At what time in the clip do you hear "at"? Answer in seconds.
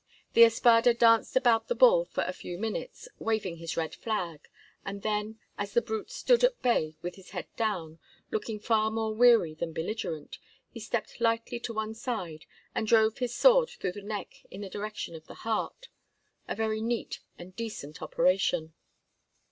6.43-6.59